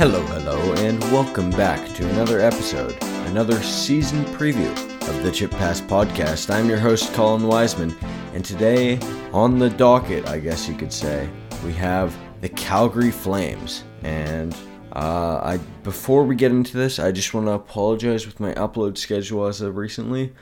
[0.00, 4.72] Hello, hello, and welcome back to another episode, another season preview
[5.06, 6.48] of the Chip Pass podcast.
[6.48, 7.94] I'm your host, Colin Wiseman,
[8.32, 8.98] and today
[9.34, 11.28] on the docket, I guess you could say,
[11.66, 13.84] we have the Calgary Flames.
[14.02, 14.56] And
[14.94, 18.96] uh, I before we get into this, I just want to apologize with my upload
[18.96, 20.32] schedule as of recently.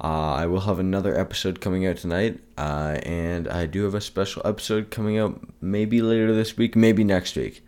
[0.00, 4.00] Uh, I will have another episode coming out tonight, uh, and I do have a
[4.00, 7.64] special episode coming out maybe later this week, maybe next week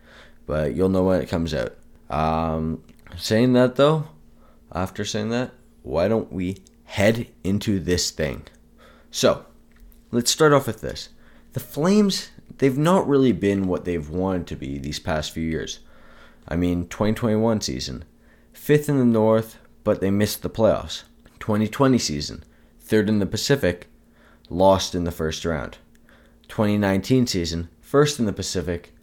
[0.51, 1.77] but you'll know when it comes out.
[2.09, 2.83] Um,
[3.15, 4.09] saying that though,
[4.73, 5.51] after saying that,
[5.81, 8.43] why don't we head into this thing?
[9.11, 9.45] So,
[10.11, 11.07] let's start off with this.
[11.53, 15.79] The Flames, they've not really been what they've wanted to be these past few years.
[16.49, 18.03] I mean, 2021 season,
[18.51, 21.03] fifth in the North, but they missed the playoffs.
[21.39, 22.43] 2020 season,
[22.77, 23.87] third in the Pacific,
[24.49, 25.77] lost in the first round.
[26.49, 28.93] 2019 season, first in the Pacific,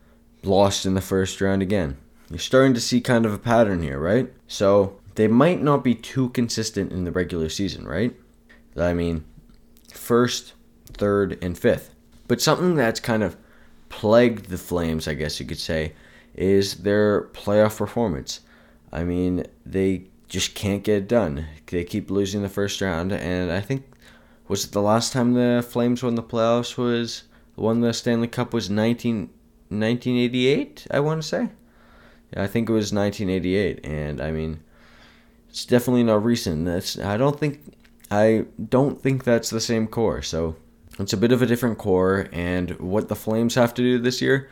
[0.48, 1.96] lost in the first round again.
[2.30, 4.32] You're starting to see kind of a pattern here, right?
[4.48, 8.14] So they might not be too consistent in the regular season, right?
[8.76, 9.24] I mean,
[9.92, 10.54] first,
[10.86, 11.94] third, and fifth.
[12.26, 13.36] But something that's kind of
[13.88, 15.92] plagued the Flames, I guess you could say,
[16.34, 18.40] is their playoff performance.
[18.92, 21.46] I mean, they just can't get it done.
[21.66, 23.84] They keep losing the first round, and I think
[24.46, 27.24] was it the last time the Flames won the playoffs was
[27.56, 29.30] won the Stanley Cup was 19
[29.70, 31.48] 1988, I want to say.
[32.32, 34.60] Yeah, I think it was 1988, and I mean,
[35.48, 36.64] it's definitely not recent.
[36.64, 37.74] That's I don't think
[38.10, 40.22] I don't think that's the same core.
[40.22, 40.56] So
[40.98, 44.20] it's a bit of a different core, and what the Flames have to do this
[44.20, 44.48] year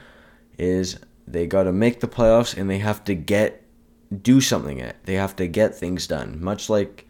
[0.58, 3.62] is they got to make the playoffs, and they have to get
[4.22, 4.78] do something.
[4.78, 7.06] It they have to get things done, much like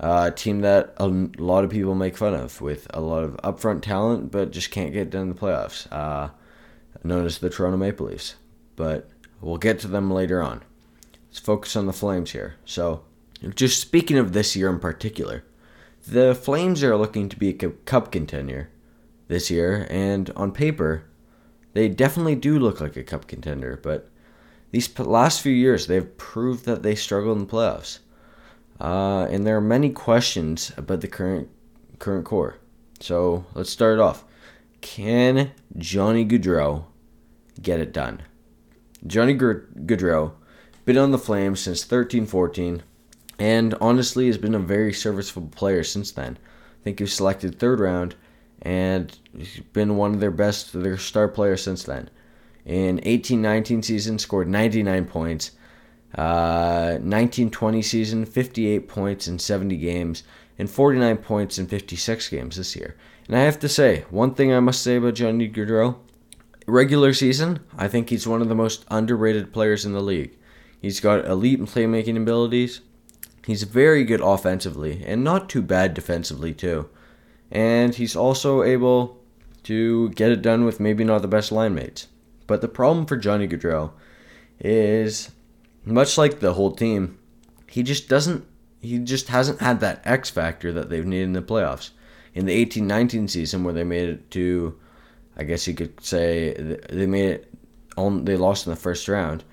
[0.00, 3.36] uh, a team that a lot of people make fun of with a lot of
[3.38, 5.90] upfront talent, but just can't get done in the playoffs.
[5.92, 6.30] Uh,
[7.04, 8.36] known as the Toronto Maple Leafs.
[8.76, 9.08] But
[9.40, 10.62] we'll get to them later on.
[11.28, 12.56] Let's focus on the Flames here.
[12.64, 13.04] So,
[13.54, 15.44] just speaking of this year in particular,
[16.06, 18.70] the Flames are looking to be a cup contender
[19.28, 21.04] this year, and on paper,
[21.74, 23.78] they definitely do look like a cup contender.
[23.80, 24.08] But
[24.70, 27.98] these last few years, they've proved that they struggle in the playoffs,
[28.80, 31.48] uh, and there are many questions about the current
[31.98, 32.56] current core.
[33.00, 34.24] So let's start off.
[34.80, 36.84] Can Johnny Gaudreau
[37.60, 38.22] get it done?
[39.06, 40.32] Johnny Gaudreau
[40.84, 42.80] been on the Flames since 13-14
[43.38, 46.38] and honestly has been a very serviceable player since then.
[46.80, 48.14] I think he was selected third round
[48.62, 52.10] and he's been one of their best, their star players since then.
[52.64, 55.52] In 18-19 season, scored 99 points.
[56.14, 60.22] Uh, 19-20 season, 58 points in 70 games,
[60.58, 62.96] and 49 points in 56 games this year.
[63.26, 65.98] And I have to say, one thing I must say about Johnny Gaudreau,
[66.66, 70.36] regular season, I think he's one of the most underrated players in the league.
[70.80, 72.80] He's got elite playmaking abilities.
[73.46, 76.88] He's very good offensively and not too bad defensively too.
[77.50, 79.18] And he's also able
[79.64, 82.08] to get it done with maybe not the best line mates.
[82.46, 83.92] But the problem for Johnny Gaudreau
[84.60, 85.30] is
[85.84, 87.18] much like the whole team,
[87.66, 88.46] he just doesn't
[88.80, 91.90] he just hasn't had that X factor that they've needed in the playoffs
[92.34, 94.78] in the 18-19 season where they made it to
[95.36, 96.52] I guess you could say
[96.90, 97.54] they made it
[97.96, 99.44] on they lost in the first round.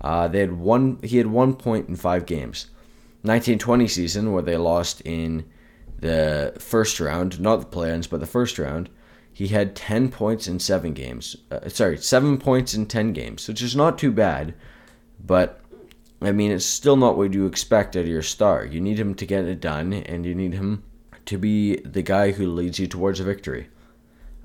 [0.00, 2.70] Uh, they had one he had one point in five games.
[3.22, 5.44] 1920 season where they lost in
[5.98, 8.88] the first round, not the play-ins, but the first round.
[9.32, 11.36] He had 10 points in 7 games.
[11.50, 14.54] Uh, sorry, 7 points in 10 games, which is not too bad,
[15.24, 15.60] but
[16.20, 18.64] I mean, it's still not what you expect out of your star.
[18.64, 20.82] You need him to get it done, and you need him
[21.26, 23.68] to be the guy who leads you towards a victory.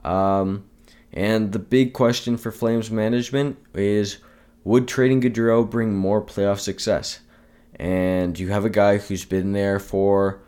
[0.03, 0.66] Um,
[1.12, 4.17] and the big question for Flames management is
[4.63, 7.19] would trading Gaudreau bring more playoff success?
[7.75, 10.41] And you have a guy who's been there for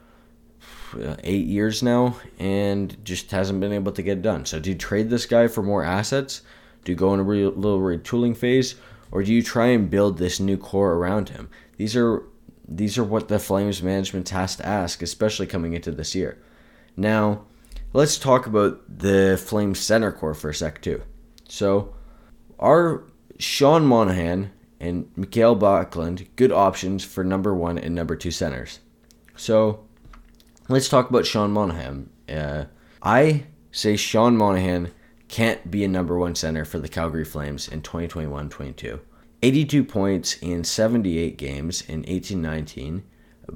[0.94, 4.46] uh, eight years now and just hasn't been able to get it done.
[4.46, 6.42] So do you trade this guy for more assets?
[6.84, 8.76] Do you go in a re- little retooling phase?
[9.16, 11.50] Or do you try and build this new core around him?
[11.78, 12.24] These are
[12.68, 16.38] these are what the Flames management has to ask, especially coming into this year.
[16.98, 17.46] Now,
[17.94, 21.02] let's talk about the Flames center core for a sec too.
[21.48, 21.96] So,
[22.60, 23.06] are
[23.40, 24.52] Sean Monahan
[24.82, 28.82] and Mikael Backlund good options for number one and number two centers?
[29.38, 29.86] So,
[30.68, 32.10] let's talk about Sean Monahan.
[32.28, 32.66] Uh,
[33.02, 34.92] I say Sean Monahan
[35.28, 39.00] can't be a number one center for the Calgary Flames in 2021 22.
[39.42, 43.04] 82 points in 78 games in 18-19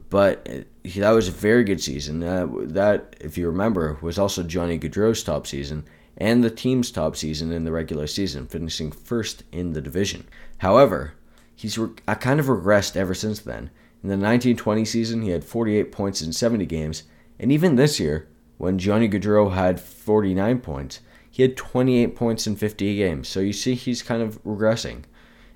[0.10, 0.48] but
[0.84, 5.24] that was a very good season uh, that if you remember was also johnny gaudreau's
[5.24, 5.84] top season
[6.18, 10.28] and the team's top season in the regular season finishing first in the division
[10.60, 11.14] however
[11.60, 13.70] he's re- uh, kind of regressed ever since then.
[14.02, 17.04] In the 1920 season, he had 48 points in 70 games,
[17.38, 21.02] and even this year, when Johnny Gaudreau had 49 points,
[21.40, 23.30] he had 28 points in 50 games.
[23.30, 25.04] So you see, he's kind of regressing.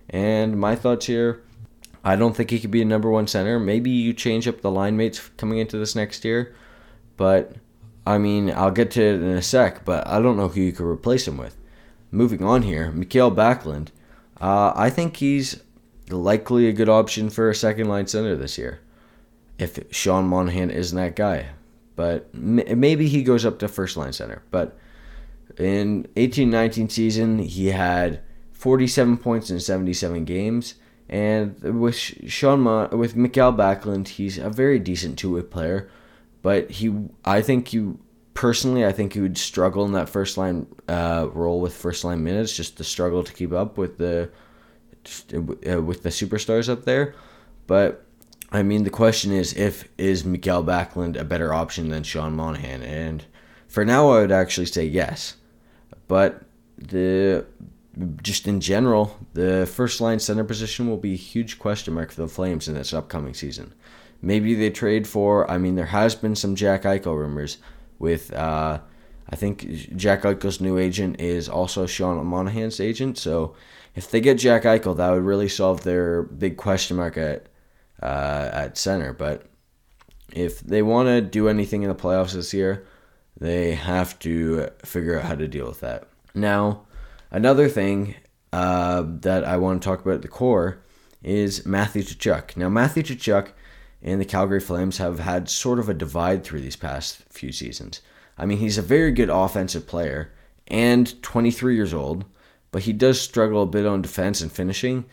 [0.10, 1.44] And my thoughts here
[2.06, 3.60] I don't think he could be a number one center.
[3.60, 6.56] Maybe you change up the line mates coming into this next year,
[7.16, 7.54] but
[8.06, 10.72] I mean, I'll get to it in a sec, but I don't know who you
[10.72, 11.58] could replace him with.
[12.12, 13.90] Moving on here, Mikael Backlund.
[14.40, 15.64] Uh, I think he's
[16.10, 18.80] likely a good option for a second line center this year,
[19.58, 21.48] if Sean Monahan isn't that guy.
[21.96, 24.44] But maybe he goes up to first line center.
[24.50, 24.78] But
[25.58, 28.22] in 18-19 season, he had
[28.52, 30.76] 47 points in 77 games.
[31.10, 35.90] And with Sean Ma- with Mikael Backlund, he's a very decent two-way player,
[36.42, 36.92] but he
[37.26, 38.00] I think you
[38.34, 42.24] personally I think he would struggle in that first line uh, role with first line
[42.24, 44.32] minutes, just the struggle to keep up with the
[45.36, 47.14] uh, with the superstars up there.
[47.68, 48.06] But
[48.52, 52.82] I mean, the question is if is Mikael Backlund a better option than Sean Monahan?
[52.82, 53.26] And
[53.68, 55.36] for now, I would actually say yes.
[56.13, 56.44] But
[56.77, 57.44] the
[58.21, 62.21] just in general, the first line center position will be a huge question mark for
[62.21, 63.74] the Flames in this upcoming season.
[64.21, 65.50] Maybe they trade for.
[65.50, 67.57] I mean, there has been some Jack Eichel rumors
[67.98, 68.31] with.
[68.31, 68.81] Uh,
[69.27, 73.18] I think Jack Eichel's new agent is also Sean Monahan's agent.
[73.18, 73.56] So
[73.95, 77.48] if they get Jack Eichel, that would really solve their big question mark at
[78.04, 79.13] uh, at center.
[79.13, 79.48] But
[80.31, 82.86] if they want to do anything in the playoffs this year,
[83.44, 86.07] they have to figure out how to deal with that.
[86.34, 86.84] Now,
[87.34, 88.13] Another thing
[88.54, 90.78] uh, that I want to talk about at the core
[91.24, 92.56] is Matthew Tkachuk.
[92.56, 93.50] Now, Matthew Tkachuk
[94.04, 98.01] and the Calgary Flames have had sort of a divide through these past few seasons.
[98.38, 100.31] I mean, he's a very good offensive player
[100.68, 102.24] and 23 years old,
[102.72, 105.06] but he does struggle a bit on defense and finishing.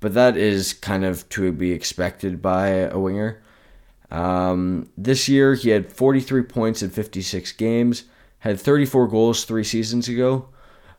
[0.00, 3.42] But that is kind of to be expected by a winger.
[4.10, 8.04] Um, this year, he had 43 points in 56 games,
[8.38, 10.48] had 34 goals three seasons ago,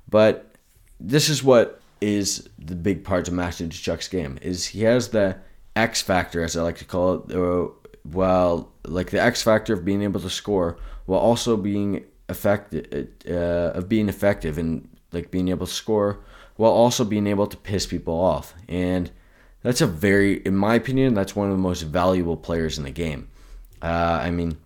[0.09, 0.55] but
[0.99, 5.37] this is what is the big part of Matthew Tkachuk's game is he has the
[5.75, 7.67] X factor, as I like to call it, uh,
[8.11, 13.77] well, like the X factor of being able to score while also being effective, uh,
[13.77, 16.19] of being effective and like being able to score
[16.55, 18.53] while also being able to piss people off.
[18.67, 19.11] And
[19.67, 22.89] that's a very, in my opinion, that's one of the most valuable players in the
[22.89, 23.27] game.
[23.81, 24.57] Uh, I mean,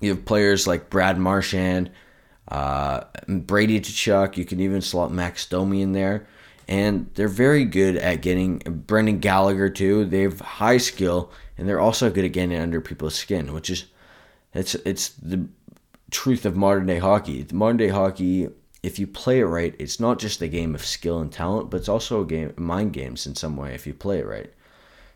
[0.00, 1.92] you have players like Brad Marchand,
[2.48, 4.36] uh, Brady Tkachuk.
[4.36, 6.26] You can even slot Max Domi in there.
[6.66, 10.04] And they're very good at getting Brendan Gallagher too.
[10.04, 13.84] They have high skill, and they're also good at getting under people's skin, which is
[14.52, 15.46] it's it's the
[16.10, 17.46] truth of modern day hockey.
[17.52, 18.48] Modern day hockey,
[18.82, 21.78] if you play it right, it's not just a game of skill and talent, but
[21.78, 24.52] it's also a game mind games in some way if you play it right.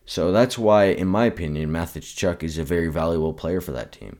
[0.04, 3.92] So that's why, in my opinion, Matthew Tkachuk is a very valuable player for that
[3.92, 4.18] team.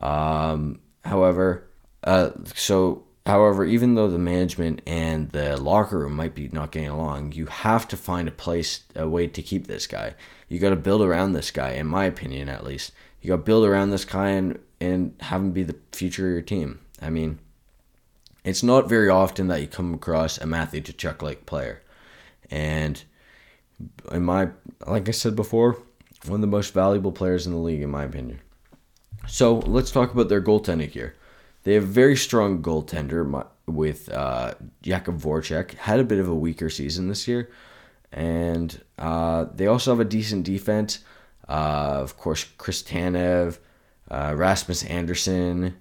[0.00, 1.68] Um, however,
[2.04, 6.88] uh, so, however, even though the management and the locker room might be not getting
[6.88, 10.14] along, you have to find a place, a way to keep this guy.
[10.48, 12.92] You got to build around this guy, in my opinion, at least.
[13.20, 16.32] You got to build around this guy and, and have him be the future of
[16.32, 16.80] your team.
[17.02, 17.38] I mean,
[18.48, 21.82] it's not very often that you come across a Matthew Tkachuk like player.
[22.50, 23.02] And
[24.10, 24.48] in my,
[24.86, 25.82] like I said before,
[26.26, 28.40] one of the most valuable players in the league, in my opinion.
[29.26, 31.14] So let's talk about their goaltending here.
[31.64, 35.74] They have a very strong goaltender with uh, Jakub Voracek.
[35.74, 37.50] Had a bit of a weaker season this year,
[38.12, 41.00] and uh, they also have a decent defense.
[41.48, 43.58] Uh, of course, Chris Tanev,
[44.10, 45.76] uh, Rasmus Andersson,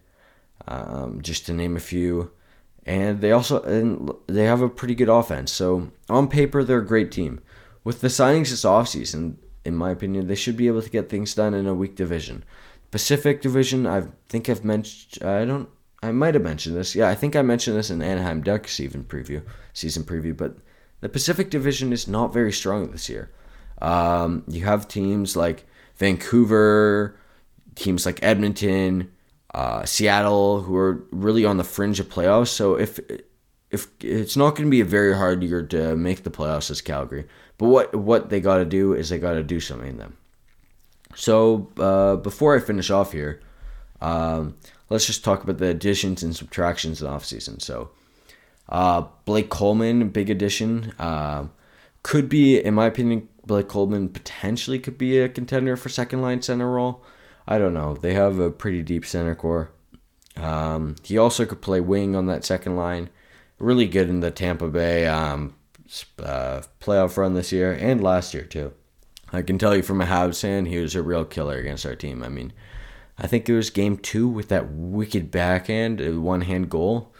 [0.67, 2.31] um, just to name a few.
[2.87, 5.51] And they also and they have a pretty good offense.
[5.51, 7.41] So on paper, they're a great team.
[7.83, 11.35] With the signings this offseason, in my opinion, they should be able to get things
[11.35, 12.43] done in a weak division.
[12.89, 15.23] Pacific Division, I think I've mentioned.
[15.27, 15.69] I don't
[16.01, 16.95] I might have mentioned this.
[16.95, 20.35] Yeah, I think I mentioned this in Anaheim Ducks season preview, season preview.
[20.35, 20.57] But
[21.01, 23.31] the Pacific Division is not very strong this year.
[23.81, 25.65] Um, you have teams like
[25.97, 27.19] Vancouver,
[27.75, 29.11] teams like Edmonton,
[29.57, 32.49] uh, Seattle, who are really on the fringe of playoffs.
[32.49, 32.99] So if
[33.71, 36.79] if it's not going to be a very hard year to make the playoffs as
[36.79, 37.25] Calgary,
[37.57, 40.15] but what what they got to do is they got to do something in them.
[41.15, 43.41] So uh, before I finish off here,
[43.99, 44.55] um,
[44.91, 47.59] let's just talk about the additions and subtractions in the offseason.
[47.59, 47.89] So,
[48.69, 50.93] uh, Blake Coleman, big addition.
[50.99, 51.47] Uh,
[52.03, 56.43] could be, in my opinion, Blake Coleman potentially could be a contender for second line
[56.43, 57.03] center role.
[57.47, 57.95] I don't know.
[57.95, 59.71] They have a pretty deep center core.
[60.35, 63.09] Um, he also could play wing on that second line.
[63.59, 65.55] Really good in the Tampa Bay um,
[66.19, 68.73] uh, playoff run this year and last year too.
[69.31, 71.95] I can tell you from a Habs fan, he was a real killer against our
[71.95, 72.23] team.
[72.23, 72.53] I mean,
[73.17, 77.13] I think it was game two with that wicked backhand, uh, one hand goal.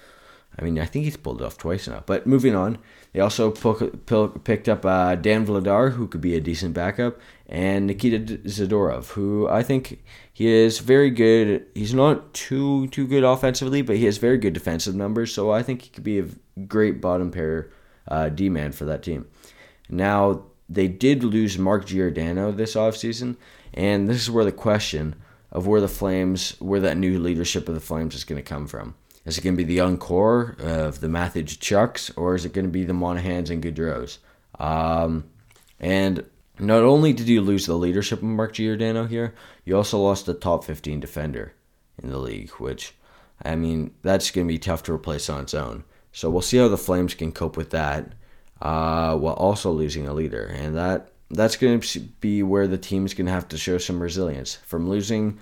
[0.60, 2.04] I mean, I think he's pulled it off twice now.
[2.06, 2.80] But moving on,
[3.14, 8.38] they also picked up uh, Dan Vladar, who could be a decent backup, and Nikita
[8.48, 11.66] Zadorov, who I think he is very good.
[11.76, 15.34] He's not too too good offensively, but he has very good defensive numbers.
[15.34, 16.28] So I think he could be a
[16.68, 17.70] great bottom pair
[18.08, 19.28] uh, D man for that team.
[19.90, 23.38] Now they did lose Mark Giordano this offseason,
[23.74, 25.16] and this is where the question
[25.52, 28.68] of where the Flames, where that new leadership of the Flames is going to come
[28.68, 28.96] from.
[29.28, 32.54] Is it going to be the young core of the Matthew Tkachuks, or is it
[32.54, 34.20] going to be the Monahans and Gaudreaus?
[34.58, 35.26] Um,
[35.82, 36.24] and
[36.60, 40.34] not only did you lose the leadership of Mark Giordano here, you also lost the
[40.34, 41.52] top 15 defender
[42.02, 42.96] in the league, which,
[43.44, 45.84] I mean, that's going to be tough to replace on its own.
[46.14, 48.14] So we'll see how the Flames can cope with that
[48.62, 50.46] uh, while also losing a leader.
[50.46, 54.02] And that that's going to be where the team's going to have to show some
[54.02, 54.56] resilience.
[54.56, 55.38] From losing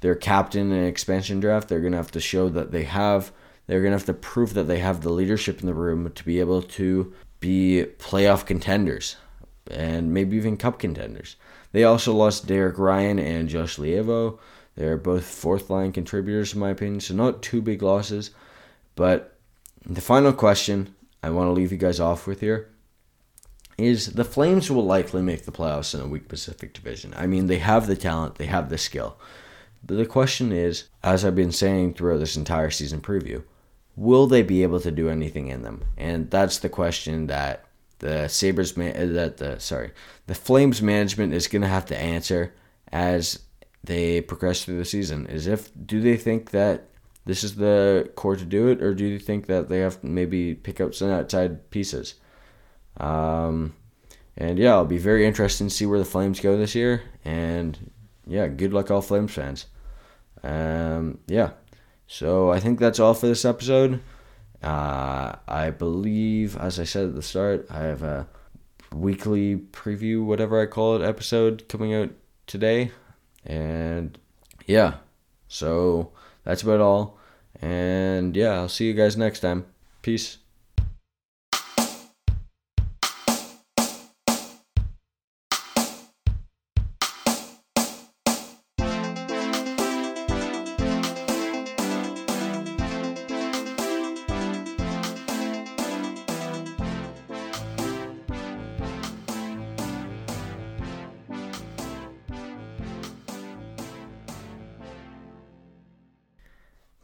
[0.00, 3.32] their captain in an expansion draft, they're going to have to show that they have,
[3.66, 6.24] they're going to have to prove that they have the leadership in the room to
[6.24, 9.16] be able to be playoff contenders
[9.70, 11.36] and maybe even cup contenders.
[11.72, 14.38] They also lost Derek Ryan and Josh Leivo.
[14.74, 18.30] They're both fourth line contributors, in my opinion, so not two big losses.
[18.94, 19.38] But
[19.84, 22.70] the final question I want to leave you guys off with here
[23.78, 27.14] is the Flames will likely make the playoffs in a weak Pacific Division.
[27.16, 29.16] I mean, they have the talent, they have the skill.
[29.82, 33.42] The question is, as I've been saying throughout this entire season preview,
[33.96, 35.84] will they be able to do anything in them?
[35.96, 37.64] And that's the question that
[37.98, 39.92] the Sabres man uh, that the sorry,
[40.26, 42.54] the Flames management is going to have to answer
[42.92, 43.40] as
[43.84, 45.26] they progress through the season.
[45.26, 46.88] Is if do they think that
[47.26, 50.06] this is the core to do it, or do you think that they have to
[50.06, 52.14] maybe pick up some outside pieces?
[52.96, 53.74] Um,
[54.36, 57.02] and yeah, I'll be very interested to see where the Flames go this year.
[57.24, 57.90] And
[58.30, 59.66] yeah, good luck, all Flames fans.
[60.42, 61.50] Um, yeah,
[62.06, 64.00] so I think that's all for this episode.
[64.62, 68.28] Uh, I believe, as I said at the start, I have a
[68.94, 72.10] weekly preview, whatever I call it, episode coming out
[72.46, 72.92] today.
[73.44, 74.16] And
[74.66, 74.98] yeah,
[75.48, 76.12] so
[76.44, 77.18] that's about all.
[77.60, 79.66] And yeah, I'll see you guys next time.
[80.02, 80.38] Peace.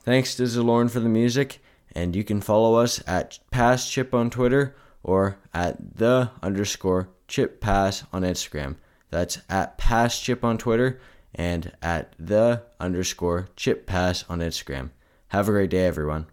[0.07, 1.59] Thanks to Zilorn for the music,
[1.93, 7.61] and you can follow us at Pass Chip on Twitter or at the underscore Chip
[7.61, 8.77] Pass on Instagram.
[9.11, 11.01] That's at Pass Chip on Twitter
[11.35, 14.91] and at the underscore Chip Pass on Instagram.
[15.31, 16.27] Have a great day, everyone.